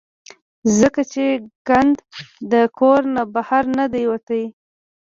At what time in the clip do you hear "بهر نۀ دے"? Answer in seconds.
3.33-4.03